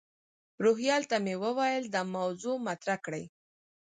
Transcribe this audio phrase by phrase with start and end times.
[0.63, 3.23] روهیال ته مې وویل دا موضوع مطرح کړي.